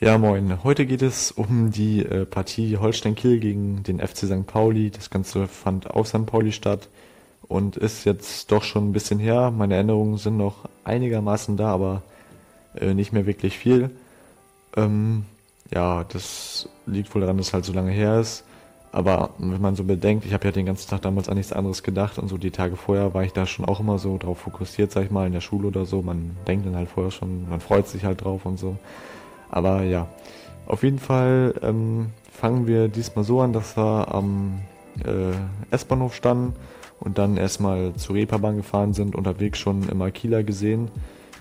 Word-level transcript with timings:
Ja, 0.00 0.16
moin. 0.16 0.62
Heute 0.62 0.86
geht 0.86 1.02
es 1.02 1.32
um 1.32 1.72
die 1.72 2.04
äh, 2.04 2.24
Partie 2.24 2.76
Holstein-Kiel 2.76 3.40
gegen 3.40 3.82
den 3.82 3.98
FC 3.98 4.18
St. 4.18 4.46
Pauli. 4.46 4.90
Das 4.92 5.10
Ganze 5.10 5.48
fand 5.48 5.90
auf 5.90 6.06
St. 6.06 6.24
Pauli 6.24 6.52
statt 6.52 6.88
und 7.48 7.76
ist 7.76 8.04
jetzt 8.04 8.52
doch 8.52 8.62
schon 8.62 8.88
ein 8.88 8.92
bisschen 8.92 9.18
her. 9.18 9.50
Meine 9.50 9.74
Erinnerungen 9.74 10.16
sind 10.16 10.36
noch 10.36 10.68
einigermaßen 10.84 11.56
da, 11.56 11.74
aber 11.74 12.02
äh, 12.76 12.94
nicht 12.94 13.12
mehr 13.12 13.26
wirklich 13.26 13.58
viel. 13.58 13.90
Ähm, 14.76 15.24
ja, 15.74 16.04
das 16.04 16.68
liegt 16.86 17.12
wohl 17.12 17.22
daran, 17.22 17.36
dass 17.36 17.48
es 17.48 17.54
halt 17.54 17.64
so 17.64 17.72
lange 17.72 17.90
her 17.90 18.20
ist. 18.20 18.44
Aber 18.92 19.30
wenn 19.38 19.60
man 19.60 19.74
so 19.74 19.82
bedenkt, 19.82 20.24
ich 20.24 20.32
habe 20.32 20.44
ja 20.44 20.52
den 20.52 20.66
ganzen 20.66 20.88
Tag 20.88 21.02
damals 21.02 21.28
an 21.28 21.36
nichts 21.36 21.52
anderes 21.52 21.82
gedacht 21.82 22.20
und 22.20 22.28
so 22.28 22.38
die 22.38 22.52
Tage 22.52 22.76
vorher 22.76 23.14
war 23.14 23.24
ich 23.24 23.32
da 23.32 23.46
schon 23.46 23.64
auch 23.64 23.80
immer 23.80 23.98
so 23.98 24.16
drauf 24.16 24.38
fokussiert, 24.38 24.92
sag 24.92 25.06
ich 25.06 25.10
mal, 25.10 25.26
in 25.26 25.32
der 25.32 25.40
Schule 25.40 25.66
oder 25.66 25.86
so. 25.86 26.02
Man 26.02 26.36
denkt 26.46 26.66
dann 26.66 26.76
halt 26.76 26.88
vorher 26.88 27.10
schon, 27.10 27.50
man 27.50 27.58
freut 27.58 27.88
sich 27.88 28.04
halt 28.04 28.22
drauf 28.22 28.46
und 28.46 28.60
so. 28.60 28.76
Aber 29.50 29.82
ja, 29.82 30.08
auf 30.66 30.82
jeden 30.82 30.98
Fall 30.98 31.54
ähm, 31.62 32.08
fangen 32.30 32.66
wir 32.66 32.88
diesmal 32.88 33.24
so 33.24 33.40
an, 33.40 33.52
dass 33.52 33.76
wir 33.76 34.14
am 34.14 34.60
äh, 35.04 35.32
S-Bahnhof 35.74 36.14
standen 36.14 36.54
und 37.00 37.18
dann 37.18 37.36
erstmal 37.36 37.94
zur 37.94 38.16
Reeperbahn 38.16 38.56
gefahren 38.56 38.92
sind, 38.92 39.14
unterwegs 39.14 39.58
schon 39.58 39.88
immer 39.88 40.10
Kieler 40.10 40.42
gesehen. 40.42 40.90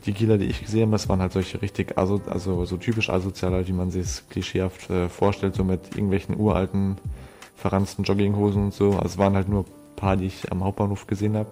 Die 0.05 0.13
Kieler, 0.13 0.37
die 0.37 0.45
ich 0.45 0.63
gesehen 0.63 0.83
habe, 0.83 0.91
das 0.91 1.09
waren 1.09 1.19
halt 1.19 1.33
solche 1.33 1.61
richtig, 1.61 1.97
also, 1.97 2.21
also 2.27 2.63
so 2.65 2.77
typisch 2.77 3.09
asozialer, 3.09 3.67
wie 3.67 3.73
man 3.73 3.91
sich 3.91 4.03
es 4.03 4.29
klischeehaft 4.29 4.89
äh, 4.89 5.09
vorstellt, 5.09 5.55
so 5.55 5.63
mit 5.63 5.91
irgendwelchen 5.91 6.39
uralten, 6.39 6.97
verranzten 7.55 8.05
Jogginghosen 8.05 8.65
und 8.65 8.73
so. 8.73 8.91
Also 8.91 9.05
es 9.05 9.17
waren 9.17 9.35
halt 9.35 9.49
nur 9.49 9.65
paar, 9.97 10.15
die 10.15 10.25
ich 10.25 10.49
am 10.51 10.63
Hauptbahnhof 10.63 11.07
gesehen 11.07 11.35
habe, 11.35 11.49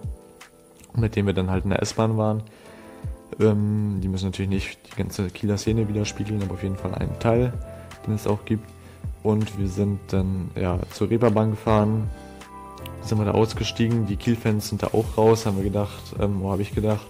mit 0.94 1.16
denen 1.16 1.26
wir 1.26 1.34
dann 1.34 1.50
halt 1.50 1.64
in 1.64 1.70
der 1.70 1.82
S-Bahn 1.82 2.16
waren. 2.16 2.42
Ähm, 3.40 4.00
die 4.02 4.08
müssen 4.08 4.26
natürlich 4.26 4.50
nicht 4.50 4.78
die 4.90 4.96
ganze 4.96 5.28
Kieler 5.30 5.58
Szene 5.58 5.88
widerspiegeln, 5.88 6.42
aber 6.42 6.54
auf 6.54 6.62
jeden 6.62 6.76
Fall 6.76 6.94
einen 6.94 7.18
Teil, 7.18 7.52
den 8.06 8.14
es 8.14 8.26
auch 8.26 8.44
gibt. 8.44 8.68
Und 9.22 9.58
wir 9.58 9.68
sind 9.68 9.98
dann 10.08 10.50
ja 10.54 10.78
zur 10.92 11.10
Reeperbahn 11.10 11.50
gefahren, 11.50 12.08
sind 13.02 13.18
wir 13.18 13.24
da 13.24 13.32
ausgestiegen. 13.32 14.06
Die 14.06 14.16
Kiel-Fans 14.16 14.68
sind 14.68 14.82
da 14.82 14.88
auch 14.88 15.16
raus, 15.16 15.46
haben 15.46 15.56
wir 15.56 15.64
gedacht, 15.64 16.14
ähm, 16.20 16.40
wo 16.40 16.50
habe 16.50 16.62
ich 16.62 16.74
gedacht? 16.74 17.06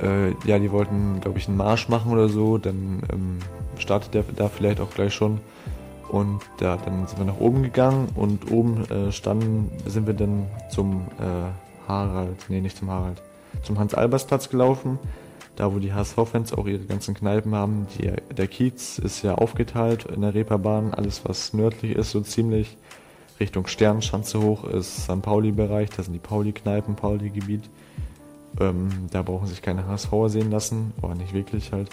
Äh, 0.00 0.30
ja, 0.46 0.58
die 0.58 0.70
wollten, 0.70 1.20
glaube 1.20 1.38
ich, 1.38 1.48
einen 1.48 1.56
Marsch 1.56 1.88
machen 1.88 2.12
oder 2.12 2.28
so, 2.28 2.58
dann 2.58 3.02
ähm, 3.12 3.38
startet 3.78 4.14
der 4.14 4.24
da 4.36 4.48
vielleicht 4.48 4.80
auch 4.80 4.90
gleich 4.90 5.14
schon. 5.14 5.40
Und 6.08 6.40
ja, 6.60 6.76
dann 6.76 7.06
sind 7.06 7.18
wir 7.18 7.24
nach 7.24 7.40
oben 7.40 7.62
gegangen 7.62 8.08
und 8.14 8.50
oben 8.50 8.84
äh, 8.90 9.10
standen, 9.10 9.70
sind 9.86 10.06
wir 10.06 10.14
dann 10.14 10.46
zum 10.70 11.06
äh, 11.18 11.88
Harald, 11.88 12.46
nee, 12.48 12.60
nicht 12.60 12.76
zum 12.76 12.90
Harald, 12.90 13.20
zum 13.62 13.78
Hans-Albers-Platz 13.78 14.48
gelaufen, 14.48 14.98
da 15.56 15.72
wo 15.74 15.78
die 15.78 15.92
HSV-Fans 15.92 16.52
auch 16.52 16.66
ihre 16.66 16.84
ganzen 16.84 17.14
Kneipen 17.14 17.54
haben. 17.54 17.86
Die, 17.98 18.12
der 18.34 18.46
Kiez 18.46 18.98
ist 18.98 19.22
ja 19.22 19.34
aufgeteilt 19.34 20.04
in 20.04 20.20
der 20.20 20.34
Reeperbahn, 20.34 20.94
alles 20.94 21.22
was 21.24 21.52
nördlich 21.52 21.96
ist, 21.96 22.10
so 22.10 22.20
ziemlich 22.20 22.76
Richtung 23.40 23.66
Sternschanze 23.66 24.40
hoch 24.40 24.64
ist 24.64 25.04
St. 25.04 25.22
Pauli-Bereich, 25.22 25.90
da 25.90 26.02
sind 26.02 26.14
die 26.14 26.18
Pauli-Kneipen, 26.18 26.96
Pauli-Gebiet. 26.96 27.64
Ähm, 28.58 28.88
da 29.10 29.22
brauchen 29.22 29.46
sich 29.46 29.60
keine 29.60 29.86
HSVer 29.86 30.30
sehen 30.30 30.50
lassen, 30.50 30.94
oder 31.02 31.14
nicht 31.14 31.34
wirklich 31.34 31.72
halt. 31.72 31.90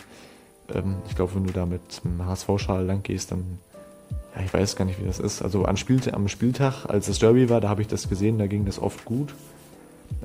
Ähm, 0.73 0.95
ich 1.07 1.15
glaube, 1.15 1.35
wenn 1.35 1.45
du 1.45 1.51
da 1.51 1.65
mit 1.65 1.81
einem 2.03 2.25
HSV-Schal 2.25 2.85
lang 2.85 3.03
gehst, 3.03 3.31
dann, 3.31 3.59
ja, 4.35 4.43
ich 4.43 4.53
weiß 4.53 4.75
gar 4.75 4.85
nicht, 4.85 5.01
wie 5.01 5.05
das 5.05 5.19
ist. 5.19 5.41
Also 5.41 5.65
am, 5.65 5.75
Spiel, 5.75 5.99
am 6.13 6.29
Spieltag, 6.29 6.85
als 6.85 7.07
das 7.07 7.19
Derby 7.19 7.49
war, 7.49 7.59
da 7.59 7.69
habe 7.69 7.81
ich 7.81 7.87
das 7.87 8.07
gesehen, 8.07 8.37
da 8.37 8.47
ging 8.47 8.65
das 8.65 8.79
oft 8.79 9.03
gut. 9.03 9.33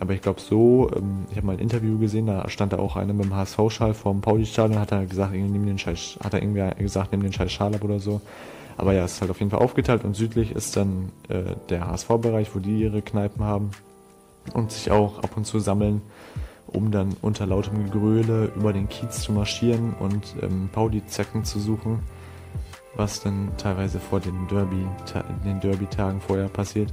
Aber 0.01 0.13
ich 0.15 0.23
glaube 0.23 0.41
so, 0.41 0.91
ähm, 0.95 1.27
ich 1.31 1.37
habe 1.37 1.47
mal 1.47 1.55
ein 1.55 1.59
Interview 1.59 1.99
gesehen, 1.99 2.27
da 2.27 2.49
stand 2.49 2.73
da 2.73 2.79
auch 2.79 2.97
einer 2.97 3.13
mit 3.13 3.25
dem 3.25 3.35
HSV-Schal 3.35 3.95
vom 3.95 4.21
Pauli-Stadion, 4.21 4.79
hat 4.79 4.93
er 4.93 5.07
gesagt, 5.07 5.33
nimm 5.33 5.67
den 5.67 5.79
Scheiß, 5.79 6.19
hat 6.23 6.35
er 6.35 6.43
irgendwie 6.43 6.83
gesagt, 6.83 7.13
nimm 7.13 7.23
den 7.23 7.33
Scheiß 7.33 7.51
Schal 7.51 7.75
ab 7.75 7.83
oder 7.83 7.99
so. 7.99 8.21
Aber 8.77 8.93
ja, 8.93 9.05
es 9.05 9.15
ist 9.15 9.21
halt 9.21 9.31
auf 9.31 9.41
jeden 9.41 9.51
Fall 9.51 9.61
aufgeteilt 9.61 10.05
und 10.05 10.15
südlich 10.15 10.53
ist 10.53 10.77
dann 10.77 11.11
äh, 11.29 11.57
der 11.69 11.89
HSV-Bereich, 11.89 12.55
wo 12.55 12.61
die 12.61 12.81
ihre 12.81 13.03
Kneipen 13.03 13.43
haben 13.43 13.73
und 14.55 14.71
sich 14.71 14.91
auch 14.93 15.19
ab 15.19 15.37
und 15.37 15.47
zu 15.47 15.59
sammeln, 15.59 16.01
um 16.69 16.93
dann 16.93 17.17
unter 17.21 17.45
lautem 17.45 17.85
Gegröle 17.85 18.53
über 18.55 18.73
den 18.73 18.89
Kiez 18.89 19.23
zu 19.23 19.33
marschieren 19.33 19.95
und 19.99 20.37
ähm, 20.43 20.69
Pauli-Zecken 20.73 21.45
zu 21.45 21.59
suchen, 21.59 22.01
was 22.95 23.21
dann 23.21 23.51
teilweise 23.59 23.99
vor 23.99 24.21
den 24.21 24.47
Derby, 24.47 24.87
den 25.45 25.61
Derby-Tagen 25.61 26.21
vorher 26.21 26.49
passiert. 26.49 26.93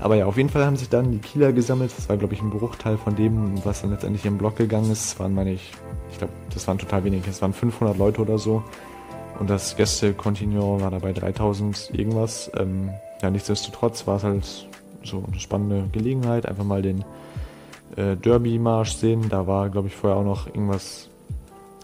Aber 0.00 0.14
ja, 0.14 0.26
auf 0.26 0.36
jeden 0.36 0.48
Fall 0.48 0.64
haben 0.64 0.76
sich 0.76 0.88
dann 0.88 1.10
die 1.10 1.18
Kieler 1.18 1.52
gesammelt. 1.52 1.92
Das 1.96 2.08
war, 2.08 2.16
glaube 2.16 2.34
ich, 2.34 2.40
ein 2.40 2.50
Bruchteil 2.50 2.96
von 2.98 3.16
dem, 3.16 3.64
was 3.64 3.82
dann 3.82 3.90
letztendlich 3.90 4.24
im 4.26 4.38
Block 4.38 4.56
gegangen 4.56 4.90
ist. 4.90 5.12
Das 5.12 5.20
waren, 5.20 5.34
meine 5.34 5.52
ich, 5.52 5.72
ich 6.12 6.18
glaube, 6.18 6.32
das 6.54 6.66
waren 6.68 6.78
total 6.78 7.04
wenig. 7.04 7.26
Es 7.26 7.42
waren 7.42 7.52
500 7.52 7.98
Leute 7.98 8.22
oder 8.22 8.38
so. 8.38 8.62
Und 9.40 9.50
das 9.50 9.76
Gäste-Kontingent 9.76 10.82
war 10.82 10.90
dabei 10.90 11.12
3000 11.12 11.90
irgendwas. 11.92 12.50
Ähm, 12.56 12.90
ja, 13.22 13.30
nichtsdestotrotz 13.30 14.06
war 14.06 14.16
es 14.16 14.24
halt 14.24 14.68
so 15.02 15.24
eine 15.26 15.40
spannende 15.40 15.88
Gelegenheit. 15.92 16.46
Einfach 16.46 16.64
mal 16.64 16.82
den 16.82 17.04
äh, 17.96 18.16
Derby-Marsch 18.16 18.94
sehen. 18.94 19.28
Da 19.28 19.48
war, 19.48 19.68
glaube 19.68 19.88
ich, 19.88 19.96
vorher 19.96 20.18
auch 20.18 20.24
noch 20.24 20.46
irgendwas, 20.46 21.08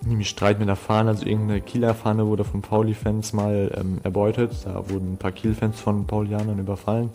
nämlich 0.06 0.28
Streit 0.28 0.60
mit 0.60 0.69
der 0.69 0.76
Fahne. 0.76 1.10
Also 1.10 1.26
irgendeine 1.26 1.60
Kieler 1.60 1.94
Fahne 1.94 2.28
wurde 2.28 2.44
von 2.44 2.62
Pauli-Fans 2.62 3.32
mal 3.32 3.72
ähm, 3.76 3.98
erbeutet. 4.04 4.53
Da 4.65 4.88
wurden 4.88 5.15
ein 5.15 5.16
paar 5.16 5.32
Kiel-Fans 5.32 5.81
von 5.81 6.06
Paulianern 6.06 6.60
überfallen 6.60 7.10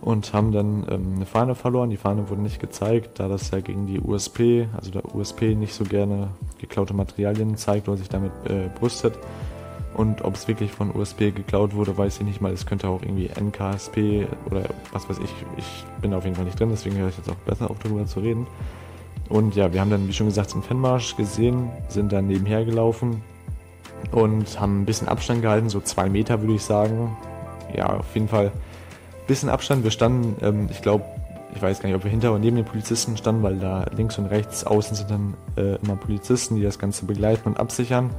und 0.00 0.32
haben 0.32 0.52
dann 0.52 0.86
ähm, 0.90 1.12
eine 1.16 1.26
Fahne 1.26 1.54
verloren. 1.54 1.90
Die 1.90 1.96
Fahne 1.96 2.28
wurde 2.30 2.40
nicht 2.40 2.60
gezeigt, 2.60 3.18
da 3.18 3.28
das 3.28 3.50
ja 3.50 3.60
gegen 3.60 3.86
die 3.86 4.00
USP, 4.00 4.68
also 4.76 4.90
der 4.90 5.14
USP 5.14 5.54
nicht 5.54 5.74
so 5.74 5.84
gerne 5.84 6.28
geklaute 6.58 6.94
Materialien 6.94 7.56
zeigt 7.56 7.88
oder 7.88 7.98
sich 7.98 8.08
damit 8.08 8.32
äh, 8.46 8.68
brüstet. 8.78 9.14
Und 9.94 10.22
ob 10.22 10.36
es 10.36 10.48
wirklich 10.48 10.70
von 10.70 10.94
USP 10.94 11.32
geklaut 11.32 11.74
wurde, 11.74 11.96
weiß 11.98 12.20
ich 12.20 12.26
nicht 12.26 12.40
mal. 12.40 12.52
Es 12.52 12.64
könnte 12.64 12.88
auch 12.88 13.02
irgendwie 13.02 13.28
NKSP 13.28 14.26
oder 14.46 14.62
was 14.92 15.08
weiß 15.08 15.18
ich. 15.18 15.30
Ich 15.58 15.84
bin 16.00 16.14
auf 16.14 16.24
jeden 16.24 16.36
Fall 16.36 16.44
nicht 16.44 16.58
drin, 16.58 16.70
deswegen 16.70 16.96
höre 16.96 17.08
ich 17.08 17.16
jetzt 17.16 17.28
auch 17.28 17.34
besser 17.46 17.70
auf 17.70 17.78
darüber 17.80 18.06
zu 18.06 18.20
reden. 18.20 18.46
Und 19.28 19.54
ja, 19.56 19.72
wir 19.72 19.80
haben 19.80 19.90
dann, 19.90 20.08
wie 20.08 20.12
schon 20.12 20.26
gesagt, 20.26 20.54
den 20.54 20.62
Fanmarsch 20.62 21.16
gesehen, 21.16 21.70
sind 21.88 22.12
dann 22.12 22.26
nebenher 22.26 22.64
gelaufen 22.64 23.22
und 24.12 24.58
haben 24.58 24.82
ein 24.82 24.86
bisschen 24.86 25.08
Abstand 25.08 25.42
gehalten, 25.42 25.68
so 25.68 25.80
zwei 25.80 26.08
Meter 26.08 26.40
würde 26.40 26.54
ich 26.54 26.62
sagen. 26.62 27.16
Ja, 27.76 27.98
auf 27.98 28.14
jeden 28.14 28.28
Fall 28.28 28.50
bisschen 29.26 29.48
Abstand. 29.48 29.84
Wir 29.84 29.90
standen, 29.90 30.36
ähm, 30.42 30.68
ich 30.70 30.82
glaube, 30.82 31.04
ich 31.54 31.62
weiß 31.62 31.80
gar 31.80 31.88
nicht, 31.88 31.96
ob 31.96 32.04
wir 32.04 32.10
hinter 32.10 32.30
oder 32.30 32.38
neben 32.38 32.56
den 32.56 32.64
Polizisten 32.64 33.16
standen, 33.16 33.42
weil 33.42 33.58
da 33.58 33.84
links 33.96 34.18
und 34.18 34.26
rechts 34.26 34.64
außen 34.64 34.96
sind 34.96 35.10
dann 35.10 35.34
äh, 35.56 35.76
immer 35.76 35.96
Polizisten, 35.96 36.56
die 36.56 36.62
das 36.62 36.78
Ganze 36.78 37.04
begleiten 37.04 37.48
und 37.48 37.58
absichern. 37.58 38.10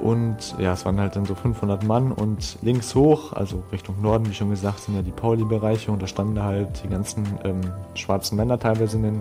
Und 0.00 0.54
ja, 0.58 0.72
es 0.72 0.86
waren 0.86 0.98
halt 0.98 1.14
dann 1.14 1.26
so 1.26 1.34
500 1.34 1.84
Mann 1.84 2.10
und 2.10 2.56
links 2.62 2.94
hoch, 2.94 3.34
also 3.34 3.62
Richtung 3.70 4.00
Norden, 4.00 4.26
wie 4.30 4.34
schon 4.34 4.48
gesagt, 4.48 4.80
sind 4.80 4.96
ja 4.96 5.02
die 5.02 5.10
Pauli-Bereiche 5.10 5.92
und 5.92 6.00
da 6.00 6.06
standen 6.06 6.42
halt 6.42 6.82
die 6.82 6.88
ganzen 6.88 7.26
ähm, 7.44 7.60
schwarzen 7.94 8.36
Männer 8.36 8.58
teilweise 8.58 8.96
in 8.96 9.02
den, 9.02 9.20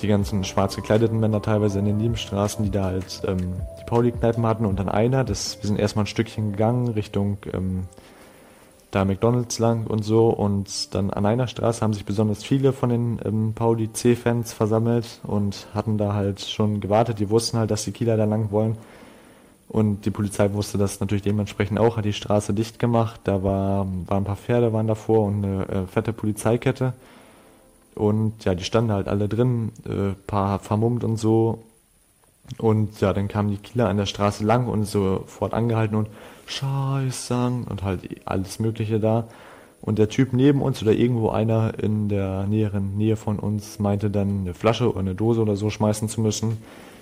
die 0.00 0.08
ganzen 0.08 0.42
schwarz 0.44 0.74
gekleideten 0.74 1.20
Männer 1.20 1.42
teilweise 1.42 1.80
in 1.80 1.84
den 1.84 1.98
Nebenstraßen, 1.98 2.64
die 2.64 2.70
da 2.70 2.84
halt 2.84 3.20
ähm, 3.26 3.52
die 3.78 3.84
Pauli-Kneipen 3.84 4.46
hatten 4.46 4.64
und 4.64 4.78
dann 4.78 4.88
einer, 4.88 5.22
das, 5.22 5.58
wir 5.60 5.66
sind 5.66 5.78
erstmal 5.78 6.04
ein 6.04 6.08
Stückchen 6.08 6.52
gegangen 6.52 6.88
Richtung 6.88 7.36
ähm, 7.52 7.88
da 8.90 9.04
McDonalds 9.04 9.58
lang 9.58 9.86
und 9.86 10.04
so. 10.04 10.28
Und 10.28 10.94
dann 10.94 11.10
an 11.10 11.26
einer 11.26 11.46
Straße 11.46 11.80
haben 11.82 11.92
sich 11.92 12.04
besonders 12.04 12.42
viele 12.42 12.72
von 12.72 12.90
den 12.90 13.20
ähm, 13.24 13.52
Pauli 13.54 13.92
C-Fans 13.92 14.52
versammelt 14.52 15.20
und 15.22 15.68
hatten 15.74 15.98
da 15.98 16.14
halt 16.14 16.40
schon 16.40 16.80
gewartet. 16.80 17.18
Die 17.20 17.30
wussten 17.30 17.58
halt, 17.58 17.70
dass 17.70 17.84
die 17.84 17.92
Kieler 17.92 18.16
da 18.16 18.24
lang 18.24 18.50
wollen. 18.50 18.76
Und 19.68 20.04
die 20.04 20.10
Polizei 20.10 20.52
wusste 20.52 20.78
das 20.78 20.98
natürlich 20.98 21.22
dementsprechend 21.22 21.78
auch, 21.78 21.96
hat 21.96 22.04
die 22.04 22.12
Straße 22.12 22.52
dicht 22.52 22.80
gemacht. 22.80 23.20
Da 23.24 23.44
war, 23.44 23.86
waren 24.06 24.22
ein 24.22 24.24
paar 24.24 24.36
Pferde 24.36 24.72
waren 24.72 24.88
davor 24.88 25.26
und 25.26 25.44
eine 25.44 25.68
äh, 25.68 25.86
fette 25.86 26.12
Polizeikette. 26.12 26.92
Und 27.94 28.44
ja, 28.44 28.54
die 28.56 28.64
standen 28.64 28.90
halt 28.90 29.06
alle 29.06 29.28
drin, 29.28 29.70
äh, 29.86 30.14
paar 30.26 30.58
vermummt 30.58 31.04
und 31.04 31.18
so. 31.18 31.62
Und 32.58 33.00
ja, 33.00 33.12
dann 33.12 33.28
kamen 33.28 33.50
die 33.50 33.56
Kieler 33.56 33.88
an 33.88 33.96
der 33.96 34.06
Straße 34.06 34.44
lang 34.44 34.66
und 34.68 34.84
sofort 34.84 35.54
angehalten 35.54 35.96
und 35.96 36.08
Scheiße 36.46 37.50
und 37.68 37.82
halt 37.82 38.00
alles 38.24 38.58
Mögliche 38.58 38.98
da. 39.00 39.28
Und 39.82 39.98
der 39.98 40.08
Typ 40.08 40.32
neben 40.32 40.60
uns 40.60 40.82
oder 40.82 40.92
irgendwo 40.92 41.30
einer 41.30 41.78
in 41.82 42.08
der 42.08 42.46
näheren 42.46 42.98
Nähe 42.98 43.16
von 43.16 43.38
uns 43.38 43.78
meinte 43.78 44.10
dann 44.10 44.40
eine 44.40 44.54
Flasche 44.54 44.90
oder 44.90 45.00
eine 45.00 45.14
Dose 45.14 45.40
oder 45.40 45.56
so 45.56 45.70
schmeißen 45.70 46.08
zu 46.08 46.20
müssen. 46.20 46.58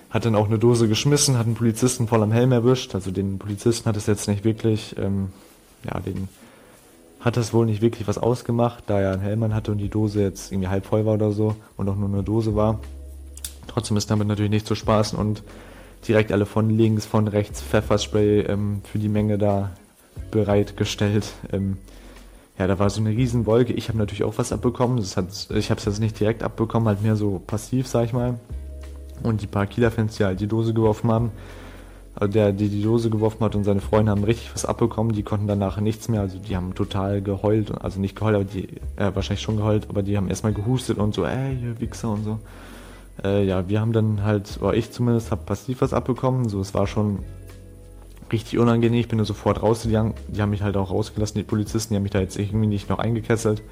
Hat 0.09 0.25
dann 0.25 0.35
auch 0.35 0.47
eine 0.47 0.59
Dose 0.59 0.87
geschmissen, 0.87 1.37
hat 1.37 1.45
einen 1.45 1.55
Polizisten 1.55 2.07
voll 2.07 2.23
am 2.23 2.31
Helm 2.31 2.51
erwischt. 2.51 2.95
Also 2.95 3.11
den 3.11 3.37
Polizisten 3.37 3.87
hat 3.89 3.97
es 3.97 4.07
jetzt 4.07 4.27
nicht 4.27 4.43
wirklich, 4.43 4.95
ähm, 4.97 5.29
ja, 5.83 5.99
den 5.99 6.29
hat 7.19 7.35
das 7.35 7.53
wohl 7.53 7.65
nicht 7.65 7.81
wirklich 7.81 8.07
was 8.07 8.17
ausgemacht, 8.17 8.85
da 8.87 8.99
er 9.01 9.11
einen 9.11 9.21
Helm 9.21 9.53
hatte 9.53 9.71
und 9.71 9.79
die 9.79 9.89
Dose 9.89 10.21
jetzt 10.21 10.51
irgendwie 10.51 10.69
halb 10.69 10.85
voll 10.85 11.05
war 11.05 11.15
oder 11.15 11.31
so 11.31 11.55
und 11.75 11.89
auch 11.89 11.97
nur 11.97 12.07
eine 12.07 12.23
Dose 12.23 12.55
war. 12.55 12.79
Trotzdem 13.69 13.95
ist 13.97 14.11
damit 14.11 14.27
natürlich 14.27 14.51
nicht 14.51 14.67
zu 14.67 14.75
spaßen 14.75 15.17
und 15.17 15.43
direkt 16.07 16.31
alle 16.31 16.45
von 16.45 16.69
links, 16.69 17.05
von 17.05 17.27
rechts 17.27 17.61
Pfefferspray 17.61 18.41
ähm, 18.41 18.81
für 18.83 18.99
die 18.99 19.09
Menge 19.09 19.37
da 19.37 19.71
bereitgestellt. 20.31 21.27
Ähm, 21.51 21.77
ja, 22.57 22.67
da 22.67 22.77
war 22.77 22.89
so 22.89 22.99
eine 22.99 23.11
Riesenwolke. 23.11 23.71
Ich 23.71 23.87
habe 23.87 23.97
natürlich 23.97 24.23
auch 24.23 24.37
was 24.37 24.51
abbekommen. 24.51 25.01
Hat, 25.01 25.47
ich 25.51 25.69
habe 25.69 25.79
es 25.79 25.85
jetzt 25.85 25.99
nicht 25.99 26.19
direkt 26.19 26.43
abbekommen, 26.43 26.87
halt 26.87 27.01
mehr 27.01 27.15
so 27.15 27.41
passiv, 27.45 27.87
sag 27.87 28.05
ich 28.05 28.13
mal. 28.13 28.39
Und 29.23 29.41
die 29.41 29.47
paar 29.47 29.65
Kieler-Fans, 29.65 30.17
die 30.17 30.25
halt 30.25 30.39
die 30.41 30.47
Dose 30.47 30.73
geworfen 30.73 31.11
haben. 31.11 31.31
also 32.15 32.31
der, 32.33 32.51
die 32.51 32.69
die 32.69 32.83
Dose 32.83 33.09
geworfen 33.09 33.43
hat 33.45 33.55
und 33.55 33.63
seine 33.63 33.81
Freunde 33.81 34.11
haben 34.11 34.23
richtig 34.23 34.53
was 34.53 34.65
abbekommen, 34.65 35.13
die 35.13 35.23
konnten 35.23 35.47
danach 35.47 35.79
nichts 35.79 36.09
mehr, 36.09 36.21
also 36.21 36.37
die 36.37 36.55
haben 36.55 36.75
total 36.75 37.21
geheult, 37.21 37.71
also 37.81 37.99
nicht 37.99 38.15
geheult, 38.15 38.35
aber 38.35 38.43
die, 38.43 38.67
äh, 38.97 39.11
wahrscheinlich 39.13 39.41
schon 39.41 39.57
geheult, 39.57 39.87
aber 39.89 40.03
die 40.03 40.17
haben 40.17 40.27
erstmal 40.27 40.53
gehustet 40.53 40.97
und 40.97 41.13
so, 41.13 41.25
ey, 41.25 41.57
ihr 41.61 41.79
Wichser 41.79 42.09
und 42.11 42.23
so. 42.25 42.39
Äh, 43.23 43.45
ja, 43.45 43.67
wir 43.67 43.81
haben 43.81 43.93
dann 43.93 44.23
halt, 44.23 44.59
oder 44.61 44.73
ich 44.73 44.91
zumindest, 44.91 45.31
habe 45.31 45.43
passiv 45.45 45.81
was 45.81 45.93
abbekommen, 45.93 46.47
so, 46.47 46.61
es 46.61 46.73
war 46.73 46.87
schon 46.87 47.19
richtig 48.31 48.59
unangenehm, 48.59 48.99
ich 48.99 49.07
bin 49.07 49.17
da 49.17 49.25
sofort 49.25 49.61
rausgegangen, 49.61 50.13
die 50.27 50.41
haben 50.41 50.51
mich 50.51 50.61
halt 50.61 50.77
auch 50.77 50.91
rausgelassen, 50.91 51.37
die 51.37 51.43
Polizisten, 51.43 51.93
die 51.93 51.97
haben 51.97 52.03
mich 52.03 52.11
da 52.11 52.19
jetzt 52.19 52.37
irgendwie 52.37 52.67
nicht 52.67 52.89
noch 52.89 52.99
eingekesselt. 52.99 53.63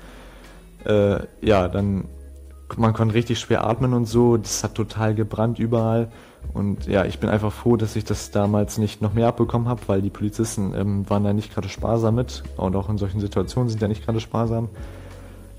Äh, 0.85 1.19
ja, 1.41 1.67
dann, 1.67 2.05
man 2.75 2.93
konnte 2.93 3.13
richtig 3.13 3.39
schwer 3.39 3.65
atmen 3.65 3.93
und 3.93 4.05
so, 4.05 4.37
das 4.37 4.63
hat 4.63 4.75
total 4.75 5.15
gebrannt 5.15 5.59
überall. 5.59 6.09
Und 6.53 6.87
ja, 6.87 7.05
ich 7.05 7.19
bin 7.19 7.29
einfach 7.29 7.51
froh, 7.51 7.75
dass 7.75 7.95
ich 7.95 8.05
das 8.05 8.31
damals 8.31 8.77
nicht 8.77 9.01
noch 9.01 9.13
mehr 9.13 9.27
abbekommen 9.27 9.67
habe, 9.67 9.81
weil 9.87 10.01
die 10.01 10.09
Polizisten 10.09 10.73
ähm, 10.73 11.09
waren 11.09 11.23
da 11.23 11.33
nicht 11.33 11.53
gerade 11.53 11.69
sparsam 11.69 12.15
mit. 12.15 12.43
Und 12.55 12.75
auch 12.75 12.89
in 12.89 12.97
solchen 12.97 13.19
Situationen 13.19 13.69
sind 13.69 13.81
ja 13.81 13.87
nicht 13.87 14.05
gerade 14.05 14.19
sparsam. 14.19 14.69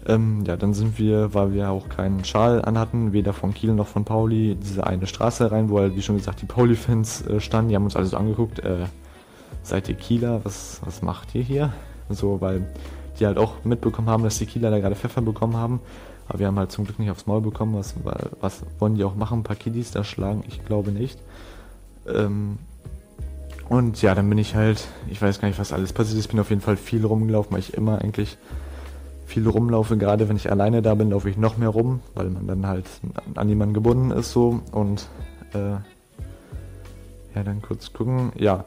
Ähm, 0.06 0.44
ja, 0.46 0.56
dann 0.56 0.74
sind 0.74 0.98
wir, 0.98 1.34
weil 1.34 1.52
wir 1.52 1.70
auch 1.70 1.88
keinen 1.88 2.24
Schal 2.24 2.64
anhatten, 2.64 3.12
weder 3.12 3.32
von 3.32 3.52
Kiel 3.52 3.74
noch 3.74 3.88
von 3.88 4.04
Pauli, 4.04 4.56
diese 4.56 4.86
eine 4.86 5.06
Straße 5.06 5.50
rein, 5.50 5.68
wo 5.68 5.78
halt, 5.78 5.96
wie 5.96 6.02
schon 6.02 6.16
gesagt, 6.16 6.40
die 6.40 6.46
Pauli-Fans 6.46 7.26
äh, 7.26 7.40
standen. 7.40 7.70
Die 7.70 7.76
haben 7.76 7.84
uns 7.84 7.96
alle 7.96 8.06
so 8.06 8.16
angeguckt, 8.16 8.60
äh, 8.60 8.86
seid 9.62 9.88
ihr 9.88 9.96
Kieler, 9.96 10.40
was, 10.44 10.80
was 10.84 11.02
macht 11.02 11.34
ihr 11.34 11.42
hier? 11.42 11.72
So, 12.08 12.40
weil 12.40 12.66
die 13.18 13.26
halt 13.26 13.38
auch 13.38 13.64
mitbekommen 13.64 14.08
haben, 14.08 14.22
dass 14.22 14.38
die 14.38 14.46
Kieler 14.46 14.70
da 14.70 14.78
gerade 14.78 14.94
Pfeffer 14.94 15.20
bekommen 15.20 15.56
haben. 15.56 15.80
Aber 16.28 16.38
wir 16.38 16.46
haben 16.46 16.58
halt 16.58 16.72
zum 16.72 16.84
Glück 16.84 16.98
nicht 16.98 17.10
aufs 17.10 17.26
Maul 17.26 17.40
bekommen. 17.40 17.74
Was, 17.74 17.94
was 18.40 18.62
wollen 18.78 18.94
die 18.94 19.04
auch 19.04 19.14
machen? 19.14 19.40
Ein 19.40 19.44
paar 19.44 19.56
Kiddies 19.56 19.90
da 19.90 20.04
schlagen? 20.04 20.44
Ich 20.46 20.64
glaube 20.64 20.92
nicht. 20.92 21.18
Ähm, 22.06 22.58
und 23.68 24.00
ja, 24.00 24.14
dann 24.14 24.28
bin 24.28 24.38
ich 24.38 24.54
halt, 24.54 24.88
ich 25.10 25.20
weiß 25.20 25.40
gar 25.40 25.48
nicht, 25.48 25.58
was 25.58 25.72
alles 25.72 25.92
passiert 25.92 26.18
ist. 26.18 26.28
Bin 26.28 26.40
auf 26.40 26.50
jeden 26.50 26.62
Fall 26.62 26.76
viel 26.76 27.04
rumgelaufen, 27.04 27.52
weil 27.52 27.60
ich 27.60 27.74
immer 27.74 28.00
eigentlich 28.00 28.38
viel 29.28 29.46
rumlaufe. 29.46 29.96
Gerade 29.96 30.28
wenn 30.28 30.36
ich 30.36 30.50
alleine 30.50 30.82
da 30.82 30.94
bin, 30.94 31.10
laufe 31.10 31.30
ich 31.30 31.36
noch 31.36 31.56
mehr 31.56 31.69
rum, 31.69 32.00
weil 32.14 32.30
man 32.30 32.46
dann 32.46 32.66
halt 32.66 32.86
an 33.34 33.48
jemanden 33.48 33.75
gebunden 33.75 34.10
ist 34.10 34.32
so. 34.32 34.60
Und 34.72 35.08
äh, 35.54 35.76
ja, 37.34 37.44
dann 37.44 37.62
kurz 37.62 37.92
gucken. 37.92 38.32
Ja, 38.34 38.64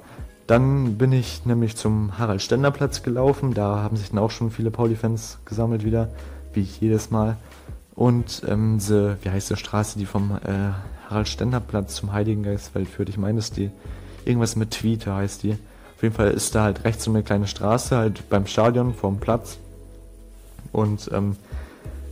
dann 0.48 0.98
bin 0.98 1.12
ich 1.12 1.46
nämlich 1.46 1.76
zum 1.76 2.18
Harald-Stender-Platz 2.18 3.04
gelaufen. 3.04 3.54
Da 3.54 3.84
haben 3.84 3.98
sich 3.98 4.10
dann 4.10 4.20
auch 4.20 4.32
schon 4.32 4.52
viele 4.52 4.72
Pauli-Fans 4.72 5.40
gesammelt 5.44 5.84
wieder, 5.84 6.10
wie 6.54 6.62
jedes 6.62 7.12
Mal. 7.12 7.38
Und 7.96 8.44
ähm, 8.48 8.78
diese, 8.78 9.18
wie 9.24 9.30
heißt 9.30 9.50
die 9.50 9.56
Straße, 9.58 10.00
die 10.00 10.06
vom 10.06 10.38
äh, 10.46 11.10
Harald-Stender-Platz 11.10 11.96
zum 11.96 12.14
Heiligengeistfeld 12.14 12.88
führt? 12.88 13.10
Ich 13.10 13.18
meine, 13.18 13.40
ist 13.40 13.58
die 13.58 13.72
irgendwas 14.26 14.56
mit 14.56 14.72
Tweete 14.72 15.14
heißt 15.14 15.44
die. 15.44 15.54
Auf 15.54 16.04
jeden 16.04 16.16
Fall 16.16 16.32
ist 16.32 16.56
da 16.56 16.64
halt 16.64 16.84
rechts 16.84 17.04
so 17.04 17.12
eine 17.12 17.24
kleine 17.24 17.48
Straße, 17.48 17.96
halt 17.96 18.30
beim 18.30 18.48
Stadion, 18.48 18.94
vorm 18.94 19.20
Platz. 19.20 19.58
Und 20.72 21.10
ähm, 21.14 21.36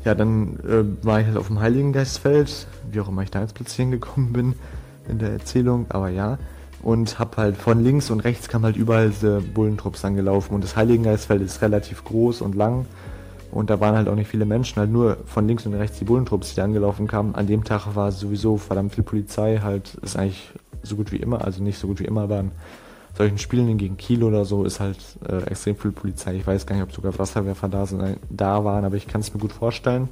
ja, 0.06 0.16
dann 0.16 0.60
äh, 0.60 1.06
war 1.06 1.20
ich 1.20 1.28
halt 1.28 1.38
auf 1.38 1.48
dem 1.48 1.60
Heiligengeistfeld, 1.60 2.68
wie 2.92 3.00
auch 3.00 3.10
immer 3.10 3.24
ich 3.24 3.32
da 3.32 3.42
jetzt 3.42 3.56
plötzlich 3.56 3.78
hingekommen 3.78 4.34
bin 4.34 4.54
in 5.08 5.20
der 5.20 5.32
Erzählung, 5.32 5.86
aber 5.90 6.10
ja. 6.10 6.38
Und 6.82 7.20
hab 7.20 7.36
halt 7.36 7.58
von 7.58 7.84
links 7.84 8.10
und 8.10 8.22
rechts 8.22 8.48
kam 8.48 8.64
halt 8.64 8.78
überall 8.78 9.10
diese 9.10 9.42
Bullentrupps 9.42 10.06
angelaufen. 10.06 10.54
Und 10.56 10.64
das 10.64 10.78
Heiligengeistfeld 10.78 11.42
ist 11.42 11.62
relativ 11.62 12.06
groß 12.06 12.42
und 12.42 12.56
lang 12.56 12.86
und 13.52 13.70
da 13.70 13.80
waren 13.80 13.96
halt 13.96 14.08
auch 14.08 14.16
nicht 14.16 14.30
viele 14.30 14.46
Menschen, 14.46 14.78
halt 14.78 14.92
nur 14.92 15.18
von 15.26 15.48
links 15.48 15.66
und 15.66 15.74
rechts 15.74 15.98
die 15.98 16.06
Bullentrupps, 16.06 16.52
die 16.52 16.56
da 16.58 16.64
angelaufen 16.64 17.08
kamen. 17.08 17.36
An 17.36 17.48
dem 17.48 17.64
Tag 17.64 17.96
war 17.96 18.12
sowieso 18.12 18.58
verdammt 18.58 18.94
viel 18.94 19.04
Polizei, 19.04 19.60
halt 19.64 19.96
ist 20.04 20.18
eigentlich 20.18 20.52
so 20.84 20.96
gut 20.96 21.12
wie 21.12 21.18
immer, 21.18 21.44
also 21.44 21.64
nicht 21.64 21.80
so 21.80 21.88
gut 21.88 22.00
wie 22.00 22.06
immer, 22.06 22.22
aber 22.22 22.46
solchen 23.16 23.38
Spielen 23.38 23.78
gegen 23.78 23.98
Kiel 23.98 24.24
oder 24.24 24.46
so 24.46 24.64
ist 24.64 24.80
halt 24.80 24.98
äh, 25.28 25.44
extrem 25.44 25.76
viel 25.76 25.92
Polizei. 25.92 26.36
Ich 26.36 26.48
weiß 26.48 26.66
gar 26.66 26.76
nicht, 26.76 26.84
ob 26.84 26.92
sogar 26.92 27.18
Wasserwerfer 27.18 27.68
da, 27.68 27.86
sind, 27.86 28.18
da 28.30 28.64
waren, 28.64 28.86
aber 28.86 28.96
ich 28.96 29.08
kann 29.08 29.22
es 29.22 29.34
mir 29.34 29.40
gut 29.40 29.52
vorstellen. 29.52 30.10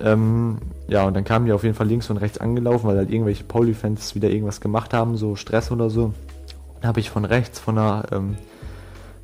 Ähm, 0.00 0.58
ja, 0.86 1.04
und 1.04 1.14
dann 1.14 1.24
kamen 1.24 1.46
die 1.46 1.52
auf 1.52 1.64
jeden 1.64 1.74
Fall 1.74 1.88
links 1.88 2.08
und 2.08 2.18
rechts 2.18 2.38
angelaufen, 2.38 2.86
weil 2.86 2.96
halt 2.96 3.10
irgendwelche 3.10 3.44
Pauli-Fans 3.44 4.14
wieder 4.14 4.30
irgendwas 4.30 4.60
gemacht 4.60 4.94
haben, 4.94 5.16
so 5.16 5.34
Stress 5.34 5.70
oder 5.70 5.90
so. 5.90 6.14
Dann 6.80 6.88
habe 6.88 7.00
ich 7.00 7.10
von 7.10 7.24
rechts 7.24 7.58
von 7.58 7.76
einer 7.76 8.04
ähm, 8.12 8.36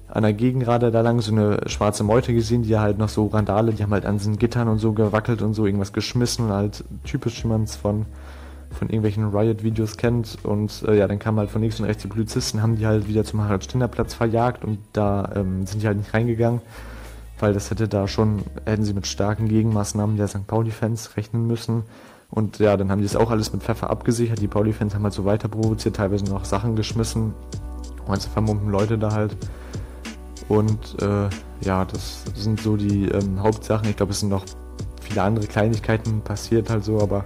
an 0.08 0.22
der 0.22 0.32
Gegengrade 0.32 0.90
da 0.90 1.00
lang 1.00 1.20
so 1.20 1.32
eine 1.32 1.60
schwarze 1.66 2.04
Meute 2.04 2.34
gesehen, 2.34 2.62
die 2.62 2.78
halt 2.78 2.98
noch 2.98 3.08
so 3.08 3.26
Randale, 3.26 3.72
die 3.72 3.82
haben 3.82 3.92
halt 3.92 4.06
an 4.06 4.18
den 4.18 4.38
Gittern 4.38 4.68
und 4.68 4.78
so 4.78 4.92
gewackelt 4.92 5.42
und 5.42 5.54
so 5.54 5.66
irgendwas 5.66 5.92
geschmissen 5.92 6.46
und 6.46 6.52
halt 6.52 6.84
typisch, 7.04 7.42
wie 7.42 7.48
man 7.48 7.64
es 7.64 7.76
von, 7.76 8.06
von 8.74 8.88
irgendwelchen 8.88 9.34
Riot-Videos 9.34 9.96
kennt. 9.96 10.38
Und 10.42 10.84
äh, 10.86 10.98
ja, 10.98 11.08
dann 11.08 11.18
kamen 11.18 11.38
halt 11.38 11.50
von 11.50 11.62
links 11.62 11.80
und 11.80 11.86
rechts 11.86 12.02
die 12.02 12.08
Polizisten, 12.08 12.62
haben 12.62 12.76
die 12.76 12.86
halt 12.86 13.08
wieder 13.08 13.24
zum 13.24 13.42
Harald-Stender-Platz 13.42 14.14
verjagt 14.14 14.64
und 14.64 14.78
da 14.92 15.32
ähm, 15.34 15.66
sind 15.66 15.82
die 15.82 15.86
halt 15.86 15.98
nicht 15.98 16.12
reingegangen, 16.12 16.60
weil 17.38 17.52
das 17.52 17.70
hätte 17.70 17.88
da 17.88 18.08
schon, 18.08 18.42
hätten 18.64 18.84
sie 18.84 18.94
mit 18.94 19.06
starken 19.06 19.48
Gegenmaßnahmen 19.48 20.16
der 20.16 20.28
St. 20.28 20.46
Pauli-Fans 20.46 21.16
rechnen 21.16 21.46
müssen. 21.46 21.84
Und 22.30 22.58
ja, 22.58 22.76
dann 22.76 22.90
haben 22.90 22.98
die 22.98 23.04
das 23.04 23.16
auch 23.16 23.30
alles 23.30 23.52
mit 23.52 23.62
Pfeffer 23.62 23.90
abgesichert. 23.90 24.40
Die 24.40 24.48
Pauli-Fans 24.48 24.94
haben 24.94 25.04
halt 25.04 25.14
so 25.14 25.24
weiter 25.24 25.48
provoziert, 25.48 25.96
teilweise 25.96 26.24
noch 26.24 26.44
Sachen 26.44 26.74
geschmissen. 26.74 27.32
Und 28.06 28.22
vermummten 28.22 28.70
Leute 28.70 28.98
da 28.98 29.12
halt. 29.12 29.36
Und 30.48 31.00
äh, 31.00 31.28
ja, 31.62 31.84
das 31.84 32.24
sind 32.34 32.60
so 32.60 32.76
die 32.76 33.08
ähm, 33.08 33.40
Hauptsachen. 33.40 33.88
Ich 33.88 33.96
glaube, 33.96 34.12
es 34.12 34.20
sind 34.20 34.28
noch 34.28 34.44
viele 35.00 35.22
andere 35.22 35.46
Kleinigkeiten 35.46 36.22
passiert 36.22 36.70
halt 36.70 36.84
so, 36.84 37.00
aber 37.00 37.24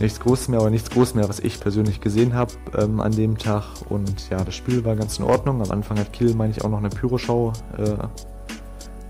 nichts 0.00 0.20
Großes 0.20 0.48
mehr, 0.48 0.60
aber 0.60 0.70
nichts 0.70 0.90
Großes 0.90 1.14
mehr, 1.14 1.28
was 1.28 1.40
ich 1.40 1.60
persönlich 1.60 2.00
gesehen 2.00 2.34
habe 2.34 2.52
ähm, 2.76 3.00
an 3.00 3.12
dem 3.12 3.38
Tag. 3.38 3.64
Und 3.88 4.28
ja, 4.30 4.42
das 4.44 4.54
Spiel 4.54 4.84
war 4.84 4.96
ganz 4.96 5.18
in 5.18 5.24
Ordnung. 5.24 5.62
Am 5.62 5.70
Anfang 5.70 5.98
hat 5.98 6.12
Kiel, 6.12 6.34
meine 6.34 6.52
ich, 6.52 6.64
auch 6.64 6.70
noch 6.70 6.78
eine 6.78 6.90
Pyroschau 6.90 7.52
äh, 7.78 7.96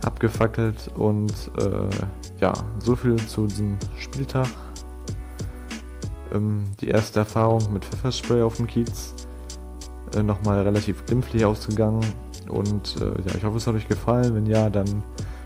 abgefackelt. 0.05 0.91
Und 0.97 1.33
äh, 1.59 2.41
ja, 2.41 2.53
so 2.79 2.97
viel 2.97 3.17
zu 3.17 3.47
diesem 3.47 3.79
Spieltag. 3.99 4.49
Ähm, 6.33 6.65
die 6.81 6.89
erste 6.89 7.21
Erfahrung 7.21 7.73
mit 7.73 7.85
Pfefferspray 7.85 8.43
auf 8.43 8.57
dem 8.57 8.67
Kiez. 8.67 9.15
Äh, 10.15 10.23
Nochmal 10.23 10.63
relativ 10.63 11.05
glimpflich 11.07 11.45
ausgegangen. 11.45 12.05
Und 12.49 12.97
äh, 13.01 13.07
ja, 13.07 13.35
ich 13.37 13.45
hoffe, 13.45 13.57
es 13.57 13.67
hat 13.67 13.75
euch 13.75 13.89
gefallen. 13.89 14.35
Wenn 14.35 14.47
ja, 14.47 14.71
dann 14.71 15.03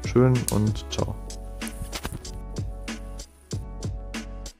schön 0.06 0.34
und 0.52 0.84
ciao. 0.90 1.14